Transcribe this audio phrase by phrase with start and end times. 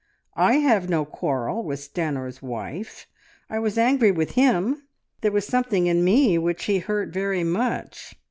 [0.35, 3.05] "I have no quarrel with Stanor's wife.
[3.51, 4.81] I was angry with him.
[5.21, 8.15] There was something in me which he hurt very much.